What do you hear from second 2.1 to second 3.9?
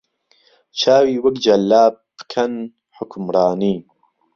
پکەن حوکمرانی